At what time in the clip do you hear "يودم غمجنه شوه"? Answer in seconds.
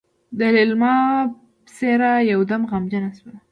2.31-3.33